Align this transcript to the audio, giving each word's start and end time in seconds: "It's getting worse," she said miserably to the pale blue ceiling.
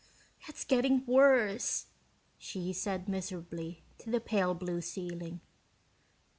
"It's 0.47 0.65
getting 0.65 1.05
worse," 1.05 1.85
she 2.39 2.73
said 2.73 3.07
miserably 3.07 3.83
to 3.99 4.09
the 4.09 4.19
pale 4.19 4.55
blue 4.55 4.81
ceiling. 4.81 5.41